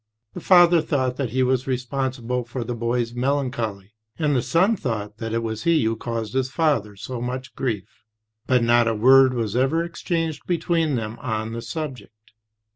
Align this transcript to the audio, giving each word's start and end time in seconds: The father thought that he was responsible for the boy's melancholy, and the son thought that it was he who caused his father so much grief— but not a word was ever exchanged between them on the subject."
The 0.33 0.39
father 0.41 0.81
thought 0.81 1.17
that 1.17 1.29
he 1.29 1.43
was 1.43 1.67
responsible 1.67 2.43
for 2.43 2.63
the 2.63 2.73
boy's 2.73 3.13
melancholy, 3.13 3.93
and 4.17 4.35
the 4.35 4.41
son 4.41 4.75
thought 4.75 5.17
that 5.19 5.31
it 5.31 5.43
was 5.43 5.61
he 5.61 5.83
who 5.83 5.95
caused 5.95 6.33
his 6.33 6.49
father 6.49 6.95
so 6.95 7.21
much 7.21 7.53
grief— 7.53 8.01
but 8.47 8.63
not 8.63 8.87
a 8.87 8.95
word 8.95 9.35
was 9.35 9.55
ever 9.55 9.83
exchanged 9.83 10.47
between 10.47 10.95
them 10.95 11.19
on 11.19 11.53
the 11.53 11.61
subject." 11.61 12.31